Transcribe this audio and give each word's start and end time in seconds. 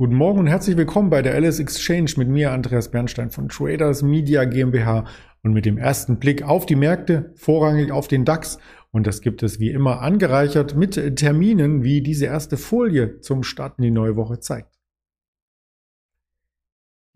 Guten 0.00 0.14
Morgen 0.14 0.38
und 0.38 0.46
herzlich 0.46 0.78
willkommen 0.78 1.10
bei 1.10 1.20
der 1.20 1.34
Alice 1.34 1.60
Exchange 1.60 2.12
mit 2.16 2.26
mir, 2.26 2.52
Andreas 2.52 2.90
Bernstein 2.90 3.30
von 3.30 3.50
Traders 3.50 4.02
Media 4.02 4.46
GmbH 4.46 5.04
und 5.42 5.52
mit 5.52 5.66
dem 5.66 5.76
ersten 5.76 6.18
Blick 6.18 6.42
auf 6.42 6.64
die 6.64 6.74
Märkte, 6.74 7.34
vorrangig 7.36 7.92
auf 7.92 8.08
den 8.08 8.24
DAX. 8.24 8.56
Und 8.92 9.06
das 9.06 9.20
gibt 9.20 9.42
es 9.42 9.60
wie 9.60 9.68
immer 9.68 10.00
angereichert 10.00 10.74
mit 10.74 11.16
Terminen, 11.16 11.82
wie 11.82 12.00
diese 12.00 12.24
erste 12.24 12.56
Folie 12.56 13.20
zum 13.20 13.42
Start 13.42 13.74
in 13.76 13.82
die 13.82 13.90
neue 13.90 14.16
Woche 14.16 14.40
zeigt. 14.40 14.79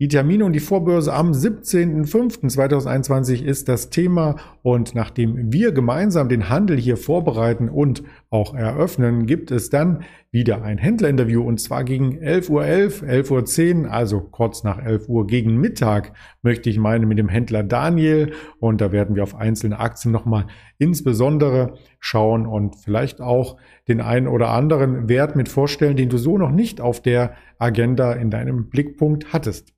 Die 0.01 0.09
Termine 0.09 0.43
und 0.43 0.51
die 0.51 0.59
Vorbörse 0.59 1.13
am 1.13 1.31
17.05.2021 1.31 3.41
ist 3.41 3.69
das 3.69 3.89
Thema 3.89 4.35
und 4.61 4.93
nachdem 4.93 5.53
wir 5.53 5.71
gemeinsam 5.71 6.27
den 6.27 6.49
Handel 6.49 6.77
hier 6.77 6.97
vorbereiten 6.97 7.69
und 7.69 8.03
auch 8.29 8.53
eröffnen, 8.53 9.25
gibt 9.25 9.51
es 9.51 9.69
dann 9.69 10.03
wieder 10.31 10.63
ein 10.63 10.79
Händlerinterview 10.79 11.41
und 11.41 11.61
zwar 11.61 11.85
gegen 11.85 12.17
11.11 12.17 12.49
Uhr, 12.49 12.63
11.10 12.63 13.85
Uhr, 13.85 13.91
also 13.93 14.19
kurz 14.19 14.65
nach 14.65 14.83
11 14.83 15.07
Uhr 15.07 15.27
gegen 15.27 15.61
Mittag 15.61 16.11
möchte 16.41 16.69
ich 16.69 16.77
meinen 16.77 17.07
mit 17.07 17.17
dem 17.17 17.29
Händler 17.29 17.63
Daniel 17.63 18.33
und 18.59 18.81
da 18.81 18.91
werden 18.91 19.15
wir 19.15 19.23
auf 19.23 19.35
einzelne 19.35 19.79
Aktien 19.79 20.11
nochmal 20.11 20.47
insbesondere 20.77 21.77
schauen 22.01 22.47
und 22.47 22.75
vielleicht 22.75 23.21
auch 23.21 23.55
den 23.87 24.01
einen 24.01 24.27
oder 24.27 24.49
anderen 24.49 25.07
Wert 25.07 25.37
mit 25.37 25.47
vorstellen, 25.47 25.95
den 25.95 26.09
du 26.09 26.17
so 26.17 26.37
noch 26.37 26.51
nicht 26.51 26.81
auf 26.81 27.01
der 27.01 27.35
Agenda 27.59 28.11
in 28.11 28.29
deinem 28.29 28.67
Blickpunkt 28.67 29.31
hattest. 29.31 29.71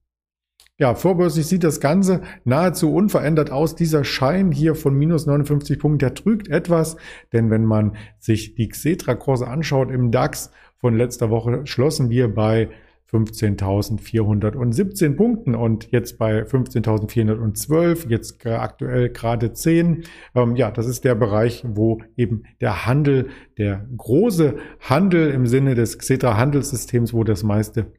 Ja, 0.80 0.94
vorbörslich 0.94 1.47
sieht 1.47 1.64
das 1.64 1.80
Ganze 1.80 2.22
nahezu 2.44 2.94
unverändert 2.94 3.50
aus. 3.50 3.75
Dieser 3.75 4.03
Schein 4.03 4.52
hier 4.52 4.75
von 4.75 4.94
minus 4.94 5.25
59 5.25 5.80
Punkten, 5.80 5.97
der 5.97 6.14
trügt 6.14 6.50
etwas, 6.50 6.97
denn 7.33 7.50
wenn 7.50 7.66
man 7.66 7.95
sich 8.20 8.53
die 8.53 8.70
Xetra-Kurse 8.70 9.48
anschaut 9.48 9.89
im 9.89 10.11
DAX 10.11 10.52
von 10.75 10.95
letzter 10.95 11.31
Woche, 11.31 11.61
schlossen 11.66 12.11
wir 12.11 12.31
bei 12.31 12.70
15.417 13.11 15.16
Punkten 15.16 15.55
und 15.55 15.92
jetzt 15.92 16.20
bei 16.20 16.44
15.412, 16.44 18.09
jetzt 18.09 18.45
aktuell 18.45 19.09
gerade 19.09 19.53
10. 19.53 20.03
Ähm, 20.36 20.55
ja, 20.58 20.70
das 20.70 20.86
ist 20.86 21.05
der 21.05 21.16
Bereich, 21.16 21.66
wo 21.67 22.03
eben 22.17 22.44
der 22.61 22.86
Handel, 22.86 23.30
der 23.58 23.83
große 23.98 24.58
Handel 24.81 25.31
im 25.31 25.48
Sinne 25.48 25.73
des 25.73 25.98
Xetra-Handelssystems, 25.98 27.16
wo 27.16 27.23
das 27.23 27.42
meiste 27.42 27.94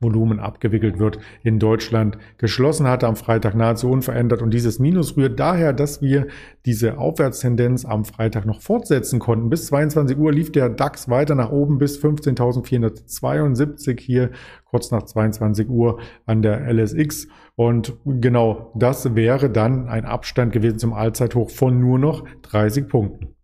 Volumen 0.00 0.38
abgewickelt 0.38 1.00
wird, 1.00 1.18
in 1.42 1.58
Deutschland 1.58 2.18
geschlossen 2.36 2.86
hatte 2.86 3.08
am 3.08 3.16
Freitag 3.16 3.56
nahezu 3.56 3.90
unverändert. 3.90 4.42
Und 4.42 4.54
dieses 4.54 4.78
Minus 4.78 5.16
rührt 5.16 5.40
daher, 5.40 5.72
dass 5.72 6.00
wir 6.00 6.28
diese 6.66 6.98
Aufwärtstendenz 6.98 7.84
am 7.84 8.04
Freitag 8.04 8.46
noch 8.46 8.60
fortsetzen 8.60 9.18
konnten. 9.18 9.50
Bis 9.50 9.66
22 9.66 10.16
Uhr 10.16 10.32
lief 10.32 10.52
der 10.52 10.68
DAX 10.68 11.08
weiter 11.08 11.34
nach 11.34 11.50
oben 11.50 11.78
bis 11.78 11.98
15.472 12.00 13.98
hier 13.98 14.30
kurz 14.64 14.92
nach 14.92 15.02
22 15.02 15.68
Uhr 15.68 15.98
an 16.26 16.42
der 16.42 16.72
LSX. 16.72 17.26
Und 17.56 17.96
genau 18.04 18.72
das 18.76 19.16
wäre 19.16 19.50
dann 19.50 19.88
ein 19.88 20.04
Abstand 20.04 20.52
gewesen 20.52 20.78
zum 20.78 20.92
Allzeithoch 20.92 21.50
von 21.50 21.80
nur 21.80 21.98
noch 21.98 22.24
30 22.42 22.86
Punkten. 22.86 23.37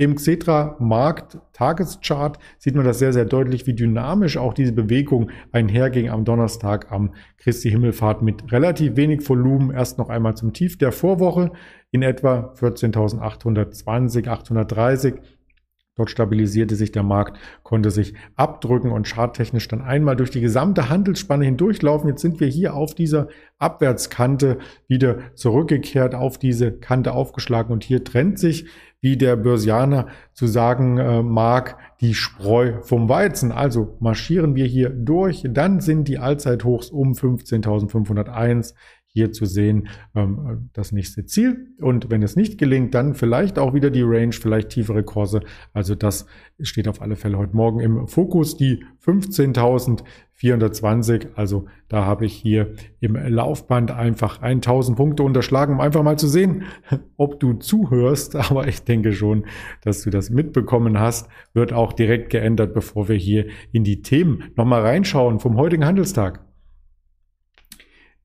Im 0.00 0.14
Xetra-Markt 0.14 1.38
Tageschart 1.52 2.38
sieht 2.58 2.76
man 2.76 2.84
das 2.84 3.00
sehr, 3.00 3.12
sehr 3.12 3.24
deutlich, 3.24 3.66
wie 3.66 3.74
dynamisch 3.74 4.36
auch 4.36 4.54
diese 4.54 4.70
Bewegung 4.70 5.32
einherging 5.50 6.08
am 6.08 6.24
Donnerstag 6.24 6.92
am 6.92 7.14
Christi 7.36 7.68
Himmelfahrt 7.68 8.22
mit 8.22 8.52
relativ 8.52 8.94
wenig 8.94 9.28
Volumen. 9.28 9.72
Erst 9.72 9.98
noch 9.98 10.08
einmal 10.08 10.36
zum 10.36 10.52
Tief 10.52 10.78
der 10.78 10.92
Vorwoche 10.92 11.50
in 11.90 12.02
etwa 12.02 12.54
14.820, 12.60 14.28
830 14.28 15.14
Dort 15.98 16.10
stabilisierte 16.10 16.76
sich 16.76 16.92
der 16.92 17.02
Markt, 17.02 17.38
konnte 17.64 17.90
sich 17.90 18.14
abdrücken 18.36 18.92
und 18.92 19.06
charttechnisch 19.06 19.66
dann 19.66 19.82
einmal 19.82 20.16
durch 20.16 20.30
die 20.30 20.40
gesamte 20.40 20.88
Handelsspanne 20.88 21.44
hindurchlaufen. 21.44 22.08
Jetzt 22.08 22.22
sind 22.22 22.38
wir 22.38 22.46
hier 22.46 22.74
auf 22.74 22.94
dieser 22.94 23.28
Abwärtskante 23.58 24.58
wieder 24.86 25.18
zurückgekehrt, 25.34 26.14
auf 26.14 26.38
diese 26.38 26.72
Kante 26.72 27.12
aufgeschlagen 27.12 27.72
und 27.72 27.82
hier 27.82 28.04
trennt 28.04 28.38
sich, 28.38 28.66
wie 29.00 29.16
der 29.16 29.36
Börsianer 29.36 30.06
zu 30.32 30.46
sagen 30.46 30.98
äh, 30.98 31.22
mag, 31.22 31.76
die 32.00 32.14
Spreu 32.14 32.80
vom 32.82 33.08
Weizen. 33.08 33.52
Also 33.52 33.96
marschieren 34.00 34.54
wir 34.54 34.66
hier 34.66 34.90
durch, 34.90 35.44
dann 35.48 35.80
sind 35.80 36.08
die 36.08 36.18
Allzeithochs 36.18 36.90
um 36.90 37.12
15.501 37.12 38.74
hier 39.18 39.32
zu 39.32 39.46
sehen 39.46 39.88
ähm, 40.14 40.70
das 40.72 40.92
nächste 40.92 41.26
Ziel. 41.26 41.72
Und 41.80 42.08
wenn 42.10 42.22
es 42.22 42.36
nicht 42.36 42.56
gelingt, 42.56 42.94
dann 42.94 43.14
vielleicht 43.14 43.58
auch 43.58 43.74
wieder 43.74 43.90
die 43.90 44.02
Range, 44.02 44.30
vielleicht 44.32 44.68
tiefere 44.68 45.02
Kurse. 45.02 45.40
Also 45.72 45.96
das 45.96 46.26
steht 46.60 46.86
auf 46.86 47.02
alle 47.02 47.16
Fälle 47.16 47.36
heute 47.36 47.56
Morgen 47.56 47.80
im 47.80 48.06
Fokus. 48.06 48.56
Die 48.56 48.84
15.420. 49.04 51.30
Also 51.34 51.66
da 51.88 52.04
habe 52.04 52.26
ich 52.26 52.34
hier 52.34 52.74
im 53.00 53.16
Laufband 53.16 53.90
einfach 53.90 54.40
1000 54.40 54.96
Punkte 54.96 55.24
unterschlagen, 55.24 55.74
um 55.74 55.80
einfach 55.80 56.04
mal 56.04 56.16
zu 56.16 56.28
sehen, 56.28 56.62
ob 57.16 57.40
du 57.40 57.54
zuhörst. 57.54 58.36
Aber 58.36 58.68
ich 58.68 58.84
denke 58.84 59.12
schon, 59.12 59.46
dass 59.82 60.02
du 60.02 60.10
das 60.10 60.30
mitbekommen 60.30 61.00
hast. 61.00 61.28
Wird 61.54 61.72
auch 61.72 61.92
direkt 61.92 62.30
geändert, 62.30 62.72
bevor 62.72 63.08
wir 63.08 63.16
hier 63.16 63.46
in 63.72 63.82
die 63.82 64.02
Themen 64.02 64.44
nochmal 64.54 64.82
reinschauen 64.82 65.40
vom 65.40 65.56
heutigen 65.56 65.84
Handelstag. 65.84 66.47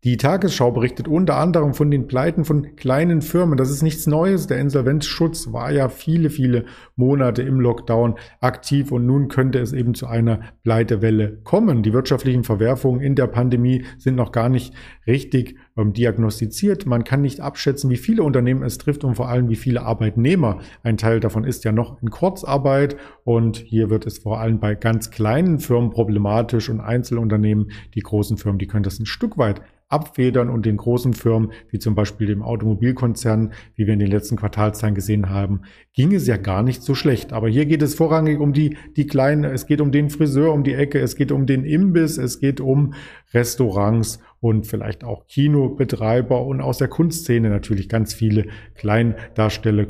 Die 0.03 0.17
Tagesschau 0.17 0.71
berichtet 0.71 1.07
unter 1.07 1.37
anderem 1.37 1.73
von 1.73 1.89
den 1.89 2.07
Pleiten 2.07 2.43
von 2.43 2.75
kleinen 2.75 3.21
Firmen. 3.21 3.57
Das 3.57 3.69
ist 3.69 3.83
nichts 3.83 4.05
Neues. 4.05 4.47
Der 4.47 4.59
Insolvenzschutz 4.59 5.53
war 5.53 5.71
ja 5.71 5.87
viele, 5.87 6.29
viele 6.29 6.65
Monate 6.97 7.41
im 7.41 7.61
Lockdown 7.61 8.15
aktiv 8.41 8.91
und 8.91 9.05
nun 9.05 9.29
könnte 9.29 9.59
es 9.59 9.71
eben 9.71 9.95
zu 9.95 10.07
einer 10.07 10.41
Pleitewelle 10.63 11.39
kommen. 11.45 11.83
Die 11.83 11.93
wirtschaftlichen 11.93 12.43
Verwerfungen 12.43 12.99
in 12.99 13.15
der 13.15 13.27
Pandemie 13.27 13.85
sind 13.97 14.15
noch 14.15 14.33
gar 14.33 14.49
nicht 14.49 14.73
richtig 15.07 15.57
diagnostiziert. 15.75 16.85
Man 16.85 17.03
kann 17.03 17.21
nicht 17.21 17.39
abschätzen, 17.39 17.89
wie 17.89 17.97
viele 17.97 18.23
Unternehmen 18.23 18.63
es 18.63 18.77
trifft 18.77 19.03
und 19.03 19.15
vor 19.15 19.29
allem 19.29 19.49
wie 19.49 19.55
viele 19.55 19.81
Arbeitnehmer. 19.81 20.59
Ein 20.83 20.97
Teil 20.97 21.19
davon 21.19 21.43
ist 21.43 21.63
ja 21.63 21.71
noch 21.71 22.01
in 22.01 22.09
Kurzarbeit 22.09 22.95
und 23.23 23.57
hier 23.57 23.89
wird 23.89 24.05
es 24.05 24.19
vor 24.19 24.39
allem 24.39 24.59
bei 24.59 24.75
ganz 24.75 25.09
kleinen 25.09 25.59
Firmen 25.59 25.89
problematisch 25.89 26.69
und 26.69 26.79
Einzelunternehmen, 26.79 27.71
die 27.95 28.01
großen 28.01 28.37
Firmen, 28.37 28.59
die 28.59 28.67
können 28.67 28.83
das 28.83 28.99
ein 28.99 29.05
Stück 29.05 29.37
weit 29.37 29.61
abfedern 29.93 30.49
und 30.49 30.65
den 30.65 30.77
großen 30.77 31.13
Firmen, 31.13 31.51
wie 31.69 31.77
zum 31.77 31.93
Beispiel 31.93 32.27
dem 32.27 32.41
Automobilkonzern, 32.41 33.53
wie 33.75 33.85
wir 33.85 33.93
in 33.93 33.99
den 33.99 34.09
letzten 34.09 34.35
Quartalszahlen 34.35 34.95
gesehen 34.95 35.29
haben, 35.29 35.61
ging 35.93 36.13
es 36.13 36.25
ja 36.25 36.37
gar 36.37 36.63
nicht 36.63 36.81
so 36.81 36.95
schlecht. 36.95 37.31
Aber 37.31 37.47
hier 37.47 37.65
geht 37.67 37.83
es 37.83 37.93
vorrangig 37.93 38.39
um 38.39 38.53
die, 38.53 38.75
die 38.97 39.05
kleinen, 39.05 39.43
es 39.43 39.67
geht 39.67 39.81
um 39.81 39.91
den 39.91 40.09
Friseur 40.09 40.51
um 40.51 40.63
die 40.63 40.73
Ecke, 40.73 40.99
es 40.99 41.15
geht 41.15 41.31
um 41.31 41.45
den 41.45 41.63
Imbiss, 41.63 42.17
es 42.17 42.39
geht 42.39 42.59
um 42.59 42.95
Restaurants 43.33 44.19
und 44.43 44.67
vielleicht 44.67 45.05
auch 45.05 45.25
Kinobetreiber 45.27 46.45
und 46.45 46.59
aus 46.59 46.77
der 46.77 46.89
Kunstszene 46.89 47.49
natürlich 47.49 47.87
ganz 47.87 48.13
viele 48.13 48.47
Kleindarsteller, 48.75 49.85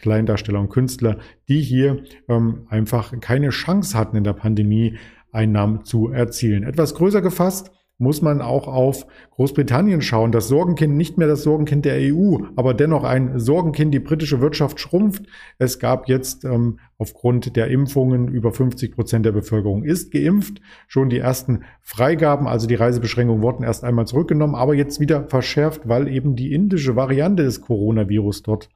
Kleindarsteller 0.00 0.60
und 0.60 0.70
Künstler, 0.70 1.18
die 1.50 1.60
hier 1.60 2.04
ähm, 2.26 2.66
einfach 2.70 3.12
keine 3.20 3.50
Chance 3.50 3.98
hatten 3.98 4.16
in 4.16 4.24
der 4.24 4.32
Pandemie 4.32 4.96
Einnahmen 5.30 5.84
zu 5.84 6.08
erzielen. 6.08 6.62
Etwas 6.62 6.94
größer 6.94 7.20
gefasst, 7.20 7.70
muss 7.98 8.22
man 8.22 8.40
auch 8.40 8.68
auf 8.68 9.06
Großbritannien 9.32 10.00
schauen. 10.00 10.32
Das 10.32 10.48
Sorgenkind, 10.48 10.96
nicht 10.96 11.18
mehr 11.18 11.26
das 11.28 11.42
Sorgenkind 11.42 11.84
der 11.84 11.98
EU, 12.00 12.38
aber 12.56 12.72
dennoch 12.72 13.04
ein 13.04 13.38
Sorgenkind. 13.38 13.92
Die 13.92 13.98
britische 13.98 14.40
Wirtschaft 14.40 14.78
schrumpft. 14.80 15.24
Es 15.58 15.78
gab 15.78 16.08
jetzt 16.08 16.44
ähm, 16.44 16.78
aufgrund 16.96 17.56
der 17.56 17.68
Impfungen 17.68 18.28
über 18.28 18.52
50 18.52 18.94
Prozent 18.94 19.26
der 19.26 19.32
Bevölkerung 19.32 19.82
ist 19.84 20.12
geimpft. 20.12 20.60
Schon 20.86 21.10
die 21.10 21.18
ersten 21.18 21.64
Freigaben, 21.82 22.46
also 22.46 22.66
die 22.66 22.76
Reisebeschränkungen 22.76 23.42
wurden 23.42 23.64
erst 23.64 23.82
einmal 23.84 24.06
zurückgenommen, 24.06 24.54
aber 24.54 24.74
jetzt 24.74 25.00
wieder 25.00 25.28
verschärft, 25.28 25.88
weil 25.88 26.08
eben 26.08 26.36
die 26.36 26.52
indische 26.52 26.96
Variante 26.96 27.42
des 27.42 27.60
Coronavirus 27.60 28.42
dort 28.42 28.68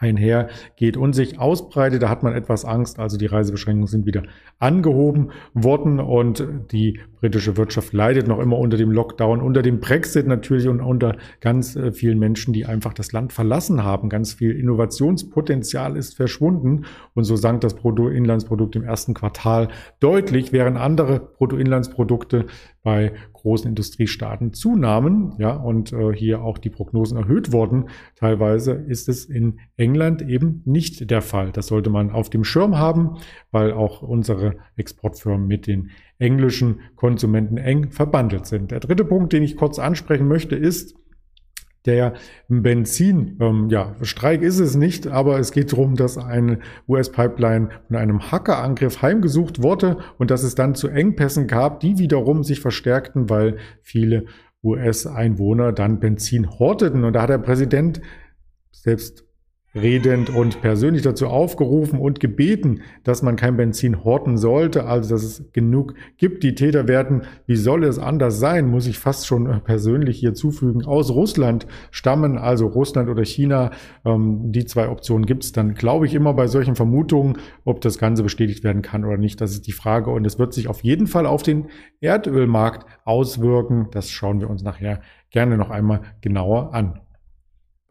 einhergeht 0.00 0.96
und 0.96 1.12
sich 1.12 1.38
ausbreitet. 1.38 2.02
Da 2.02 2.08
hat 2.08 2.22
man 2.22 2.34
etwas 2.34 2.64
Angst. 2.64 2.98
Also 2.98 3.16
die 3.18 3.26
Reisebeschränkungen 3.26 3.86
sind 3.86 4.06
wieder 4.06 4.22
angehoben 4.58 5.30
worden 5.54 6.00
und 6.00 6.44
die 6.72 7.00
britische 7.20 7.56
Wirtschaft 7.56 7.92
leidet 7.92 8.26
noch 8.26 8.38
immer 8.38 8.58
unter 8.58 8.78
dem 8.78 8.90
Lockdown, 8.90 9.40
unter 9.40 9.62
dem 9.62 9.78
Brexit 9.78 10.26
natürlich 10.26 10.68
und 10.68 10.80
unter 10.80 11.16
ganz 11.40 11.76
äh, 11.76 11.92
vielen 11.92 12.18
Menschen, 12.18 12.52
die 12.52 12.64
einfach 12.64 12.94
das 12.94 13.12
Land 13.12 13.32
verlassen 13.32 13.84
haben. 13.84 14.08
Ganz 14.08 14.32
viel 14.32 14.58
Innovationspotenzial 14.58 15.96
ist 15.96 16.16
verschwunden 16.16 16.86
und 17.14 17.24
so 17.24 17.36
sank 17.36 17.60
das 17.60 17.74
Bruttoinlandsprodukt 17.74 18.74
im 18.76 18.84
ersten 18.84 19.12
Quartal 19.12 19.68
deutlich, 20.00 20.52
während 20.52 20.78
andere 20.78 21.20
Bruttoinlandsprodukte 21.20 22.46
bei 22.82 23.12
großen 23.40 23.68
Industriestaaten 23.68 24.52
zunahmen, 24.52 25.34
ja, 25.38 25.52
und 25.52 25.92
äh, 25.92 26.12
hier 26.12 26.42
auch 26.42 26.58
die 26.58 26.70
Prognosen 26.70 27.16
erhöht 27.16 27.52
wurden. 27.52 27.88
Teilweise 28.16 28.72
ist 28.72 29.08
es 29.08 29.24
in 29.24 29.60
England 29.76 30.22
eben 30.22 30.62
nicht 30.64 31.10
der 31.10 31.22
Fall. 31.22 31.50
Das 31.52 31.66
sollte 31.66 31.90
man 31.90 32.10
auf 32.10 32.30
dem 32.30 32.44
Schirm 32.44 32.78
haben, 32.78 33.16
weil 33.50 33.72
auch 33.72 34.02
unsere 34.02 34.56
Exportfirmen 34.76 35.46
mit 35.46 35.66
den 35.66 35.90
englischen 36.18 36.80
Konsumenten 36.96 37.56
eng 37.56 37.90
verbandelt 37.90 38.46
sind. 38.46 38.70
Der 38.70 38.80
dritte 38.80 39.04
Punkt, 39.04 39.32
den 39.32 39.42
ich 39.42 39.56
kurz 39.56 39.78
ansprechen 39.78 40.28
möchte, 40.28 40.54
ist, 40.54 40.94
der 41.86 42.14
Benzin, 42.48 43.38
ähm, 43.40 43.68
ja, 43.70 43.94
Streik 44.02 44.42
ist 44.42 44.58
es 44.58 44.76
nicht, 44.76 45.06
aber 45.06 45.38
es 45.38 45.50
geht 45.50 45.72
darum, 45.72 45.96
dass 45.96 46.18
eine 46.18 46.58
US-Pipeline 46.88 47.70
von 47.88 47.96
einem 47.96 48.30
Hackerangriff 48.30 49.00
heimgesucht 49.00 49.62
wurde 49.62 49.98
und 50.18 50.30
dass 50.30 50.42
es 50.42 50.54
dann 50.54 50.74
zu 50.74 50.88
Engpässen 50.88 51.46
gab, 51.46 51.80
die 51.80 51.98
wiederum 51.98 52.44
sich 52.44 52.60
verstärkten, 52.60 53.30
weil 53.30 53.56
viele 53.82 54.26
US-Einwohner 54.62 55.72
dann 55.72 56.00
Benzin 56.00 56.50
horteten. 56.50 57.04
Und 57.04 57.14
da 57.14 57.22
hat 57.22 57.30
der 57.30 57.38
Präsident 57.38 58.02
selbst 58.72 59.24
redend 59.74 60.30
und 60.30 60.60
persönlich 60.60 61.02
dazu 61.02 61.28
aufgerufen 61.28 61.98
und 61.98 62.18
gebeten, 62.18 62.82
dass 63.04 63.22
man 63.22 63.36
kein 63.36 63.56
Benzin 63.56 64.04
horten 64.04 64.36
sollte, 64.36 64.84
also 64.84 65.14
dass 65.14 65.22
es 65.22 65.52
genug 65.52 65.94
gibt. 66.16 66.42
Die 66.42 66.54
Täter 66.54 66.88
werden, 66.88 67.22
wie 67.46 67.56
soll 67.56 67.84
es 67.84 67.98
anders 67.98 68.40
sein, 68.40 68.68
muss 68.68 68.86
ich 68.86 68.98
fast 68.98 69.26
schon 69.26 69.62
persönlich 69.64 70.18
hier 70.18 70.34
zufügen, 70.34 70.84
aus 70.84 71.10
Russland 71.10 71.66
stammen, 71.92 72.36
also 72.36 72.66
Russland 72.66 73.08
oder 73.08 73.24
China. 73.24 73.70
Ähm, 74.04 74.50
die 74.50 74.64
zwei 74.64 74.88
Optionen 74.88 75.26
gibt 75.26 75.44
es 75.44 75.52
dann, 75.52 75.74
glaube 75.74 76.06
ich, 76.06 76.14
immer 76.14 76.34
bei 76.34 76.48
solchen 76.48 76.74
Vermutungen, 76.74 77.38
ob 77.64 77.80
das 77.80 77.98
Ganze 77.98 78.22
bestätigt 78.22 78.64
werden 78.64 78.82
kann 78.82 79.04
oder 79.04 79.18
nicht. 79.18 79.40
Das 79.40 79.52
ist 79.52 79.66
die 79.66 79.72
Frage 79.72 80.10
und 80.10 80.26
es 80.26 80.38
wird 80.38 80.52
sich 80.52 80.66
auf 80.68 80.82
jeden 80.82 81.06
Fall 81.06 81.26
auf 81.26 81.42
den 81.42 81.66
Erdölmarkt 82.00 82.86
auswirken. 83.04 83.88
Das 83.92 84.10
schauen 84.10 84.40
wir 84.40 84.50
uns 84.50 84.62
nachher 84.62 85.00
gerne 85.30 85.56
noch 85.56 85.70
einmal 85.70 86.00
genauer 86.20 86.74
an. 86.74 87.00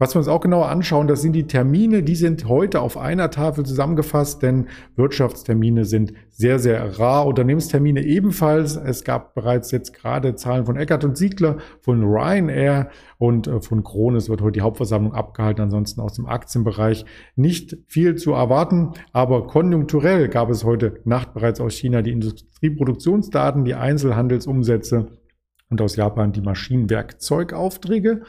Was 0.00 0.14
wir 0.14 0.20
uns 0.20 0.28
auch 0.28 0.40
genauer 0.40 0.70
anschauen, 0.70 1.08
das 1.08 1.20
sind 1.20 1.34
die 1.34 1.46
Termine. 1.46 2.02
Die 2.02 2.16
sind 2.16 2.48
heute 2.48 2.80
auf 2.80 2.96
einer 2.96 3.30
Tafel 3.30 3.66
zusammengefasst, 3.66 4.42
denn 4.42 4.68
Wirtschaftstermine 4.96 5.84
sind 5.84 6.14
sehr, 6.30 6.58
sehr 6.58 6.98
rar. 6.98 7.26
Unternehmenstermine 7.26 8.02
ebenfalls. 8.02 8.76
Es 8.76 9.04
gab 9.04 9.34
bereits 9.34 9.70
jetzt 9.72 9.92
gerade 9.92 10.36
Zahlen 10.36 10.64
von 10.64 10.76
Eckert 10.76 11.04
und 11.04 11.18
Siegler, 11.18 11.58
von 11.82 12.02
Ryanair 12.02 12.88
und 13.18 13.46
äh, 13.46 13.60
von 13.60 13.84
Krones 13.84 14.30
wird 14.30 14.40
heute 14.40 14.52
die 14.52 14.62
Hauptversammlung 14.62 15.12
abgehalten. 15.12 15.60
Ansonsten 15.60 16.00
aus 16.00 16.14
dem 16.14 16.24
Aktienbereich 16.24 17.04
nicht 17.36 17.76
viel 17.86 18.14
zu 18.14 18.32
erwarten. 18.32 18.92
Aber 19.12 19.48
konjunkturell 19.48 20.28
gab 20.28 20.48
es 20.48 20.64
heute 20.64 21.02
Nacht 21.04 21.34
bereits 21.34 21.60
aus 21.60 21.74
China 21.74 22.00
die 22.00 22.12
Industrieproduktionsdaten, 22.12 23.66
die 23.66 23.74
Einzelhandelsumsätze 23.74 25.08
und 25.68 25.82
aus 25.82 25.96
Japan 25.96 26.32
die 26.32 26.40
Maschinenwerkzeugaufträge. 26.40 28.22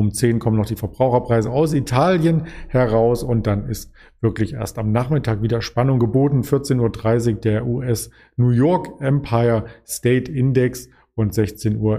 Um 0.00 0.12
10 0.12 0.38
kommen 0.38 0.56
noch 0.56 0.64
die 0.64 0.76
Verbraucherpreise 0.76 1.50
aus 1.50 1.74
Italien 1.74 2.46
heraus 2.68 3.22
und 3.22 3.46
dann 3.46 3.68
ist 3.68 3.92
wirklich 4.22 4.54
erst 4.54 4.78
am 4.78 4.92
Nachmittag 4.92 5.42
wieder 5.42 5.60
Spannung 5.60 5.98
geboten. 5.98 6.40
14.30 6.40 7.34
Uhr 7.34 7.40
der 7.40 7.66
US 7.66 8.10
New 8.36 8.48
York 8.48 8.88
Empire 9.02 9.66
State 9.86 10.32
Index 10.32 10.88
und 11.16 11.34
16 11.34 11.76
Uhr 11.76 11.98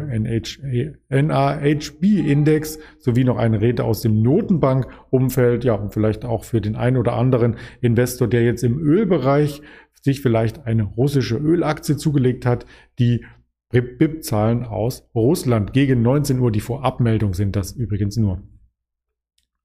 NAHB 1.09 2.03
Index 2.03 2.79
sowie 2.97 3.23
noch 3.23 3.37
eine 3.37 3.61
Rede 3.61 3.83
aus 3.83 4.01
dem 4.01 4.23
Notenbankumfeld. 4.23 5.63
Ja, 5.63 5.75
und 5.75 5.93
vielleicht 5.93 6.25
auch 6.25 6.43
für 6.43 6.59
den 6.59 6.75
einen 6.75 6.97
oder 6.97 7.13
anderen 7.13 7.57
Investor, 7.81 8.27
der 8.27 8.43
jetzt 8.43 8.63
im 8.63 8.79
Ölbereich 8.79 9.61
sich 10.01 10.21
vielleicht 10.21 10.65
eine 10.65 10.85
russische 10.85 11.37
Ölaktie 11.37 11.97
zugelegt 11.97 12.47
hat, 12.47 12.65
die 12.97 13.23
BIP-Zahlen 13.71 14.65
aus 14.65 15.09
Russland 15.15 15.73
gegen 15.73 16.01
19 16.01 16.39
Uhr, 16.39 16.51
die 16.51 16.59
vor 16.59 16.83
Abmeldung 16.83 17.33
sind, 17.33 17.55
das 17.55 17.71
übrigens 17.71 18.17
nur. 18.17 18.41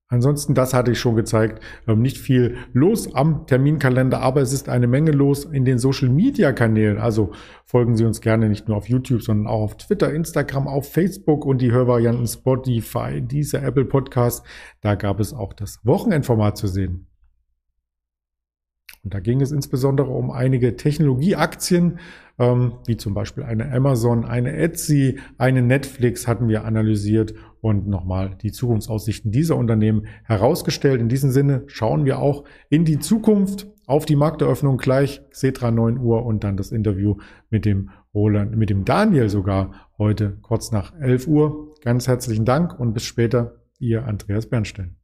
Ansonsten, 0.08 0.54
das 0.54 0.72
hatte 0.72 0.92
ich 0.92 1.00
schon 1.00 1.16
gezeigt, 1.16 1.60
ähm, 1.88 2.00
nicht 2.00 2.18
viel 2.18 2.58
los 2.72 3.12
am 3.12 3.48
Terminkalender, 3.48 4.20
aber 4.20 4.40
es 4.40 4.52
ist 4.52 4.68
eine 4.68 4.86
Menge 4.86 5.10
los 5.10 5.44
in 5.44 5.64
den 5.64 5.78
Social-Media-Kanälen. 5.78 6.98
Also 6.98 7.32
folgen 7.64 7.96
Sie 7.96 8.04
uns 8.04 8.20
gerne 8.20 8.48
nicht 8.48 8.68
nur 8.68 8.76
auf 8.76 8.88
YouTube, 8.88 9.22
sondern 9.22 9.48
auch 9.48 9.62
auf 9.62 9.76
Twitter, 9.78 10.12
Instagram, 10.12 10.68
auf 10.68 10.92
Facebook 10.92 11.44
und 11.44 11.60
die 11.60 11.72
Hörvarianten 11.72 12.28
Spotify, 12.28 13.20
diese 13.20 13.60
Apple 13.60 13.84
Podcast. 13.84 14.46
Da 14.80 14.94
gab 14.94 15.18
es 15.18 15.34
auch 15.34 15.52
das 15.52 15.80
Wochenendformat 15.82 16.56
zu 16.56 16.68
sehen. 16.68 17.08
Und 19.06 19.14
da 19.14 19.20
ging 19.20 19.40
es 19.40 19.52
insbesondere 19.52 20.10
um 20.10 20.32
einige 20.32 20.74
Technologieaktien, 20.74 22.00
ähm, 22.40 22.72
wie 22.86 22.96
zum 22.96 23.14
Beispiel 23.14 23.44
eine 23.44 23.70
Amazon, 23.70 24.24
eine 24.24 24.56
Etsy, 24.56 25.20
eine 25.38 25.62
Netflix 25.62 26.26
hatten 26.26 26.48
wir 26.48 26.64
analysiert 26.64 27.32
und 27.60 27.86
nochmal 27.86 28.36
die 28.42 28.50
Zukunftsaussichten 28.50 29.30
dieser 29.30 29.54
Unternehmen 29.54 30.08
herausgestellt. 30.24 31.00
In 31.00 31.08
diesem 31.08 31.30
Sinne 31.30 31.62
schauen 31.68 32.04
wir 32.04 32.18
auch 32.18 32.42
in 32.68 32.84
die 32.84 32.98
Zukunft 32.98 33.68
auf 33.86 34.06
die 34.06 34.16
Markteröffnung 34.16 34.76
gleich, 34.76 35.22
Cetra 35.32 35.70
9 35.70 35.98
Uhr 35.98 36.26
und 36.26 36.42
dann 36.42 36.56
das 36.56 36.72
Interview 36.72 37.18
mit 37.48 37.64
dem 37.64 37.90
Roland, 38.12 38.56
mit 38.56 38.70
dem 38.70 38.84
Daniel 38.84 39.28
sogar 39.28 39.88
heute 39.98 40.36
kurz 40.42 40.72
nach 40.72 40.98
11 40.98 41.28
Uhr. 41.28 41.76
Ganz 41.84 42.08
herzlichen 42.08 42.44
Dank 42.44 42.76
und 42.76 42.92
bis 42.92 43.04
später, 43.04 43.60
Ihr 43.78 44.04
Andreas 44.04 44.46
Bernstein. 44.46 44.96